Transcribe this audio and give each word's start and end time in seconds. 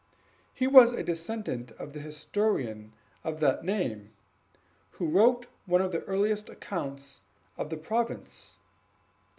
He 0.51 0.65
was 0.65 0.93
a 0.93 1.03
descendant 1.03 1.73
of 1.73 1.93
the 1.93 1.99
historian 1.99 2.91
of 3.23 3.39
that 3.39 3.63
name, 3.63 4.09
who 4.93 5.07
wrote 5.07 5.45
one 5.67 5.79
of 5.79 5.91
the 5.91 6.01
earliest 6.05 6.49
accounts 6.49 7.21
of 7.55 7.69
the 7.69 7.77
province. 7.77 8.57